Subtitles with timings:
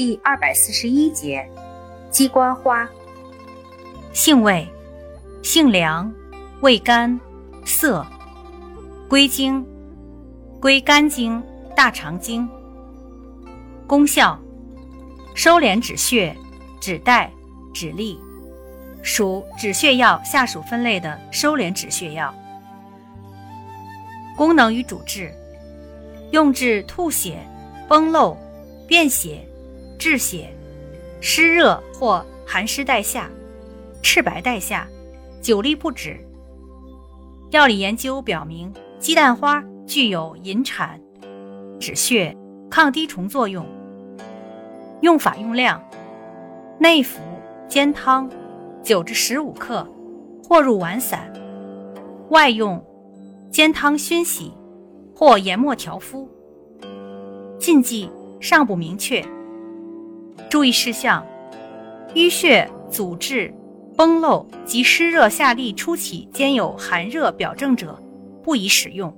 [0.00, 1.46] 第二百四十一节，
[2.10, 2.88] 鸡冠花。
[4.14, 4.66] 性味：
[5.42, 6.10] 性凉，
[6.62, 7.20] 味甘，
[7.66, 8.06] 涩。
[9.10, 9.62] 归经：
[10.58, 11.42] 归肝经、
[11.76, 12.48] 大肠经。
[13.86, 14.40] 功效：
[15.34, 16.34] 收敛止血、
[16.80, 17.30] 止带、
[17.74, 18.16] 止痢。
[19.02, 22.34] 属止血药下属分类的收敛止血药。
[24.34, 25.30] 功能与主治：
[26.30, 27.46] 用治吐血、
[27.86, 28.34] 崩漏、
[28.88, 29.46] 便血、
[30.00, 30.48] 治血、
[31.20, 33.30] 湿热或寒湿带下、
[34.02, 34.88] 赤白带下、
[35.42, 36.18] 久立不止。
[37.50, 40.98] 药理研究表明，鸡蛋花具有引产、
[41.78, 42.34] 止血、
[42.70, 43.66] 抗滴虫作用。
[45.02, 45.78] 用法用量：
[46.78, 47.20] 内服
[47.68, 48.28] 煎汤。
[48.82, 49.86] 九至十五克，
[50.48, 51.18] 或入丸散；
[52.30, 52.82] 外用
[53.50, 54.50] 煎汤熏洗，
[55.14, 56.26] 或研末调敷。
[57.58, 58.10] 禁忌
[58.40, 59.22] 尚不明确。
[60.50, 61.24] 注意事项：
[62.16, 63.54] 淤血、阻滞、
[63.96, 67.96] 崩漏及湿热下痢初期兼有寒热表症者，
[68.42, 69.16] 不宜使用。